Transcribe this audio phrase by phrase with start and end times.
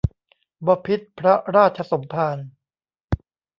[0.65, 2.37] บพิตรพระราชสมภาร